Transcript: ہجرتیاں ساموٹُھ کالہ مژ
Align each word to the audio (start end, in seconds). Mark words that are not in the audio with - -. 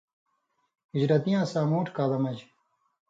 ہجرتیاں 0.93 1.43
ساموٹُھ 1.51 1.91
کالہ 1.95 2.17
مژ 2.23 2.37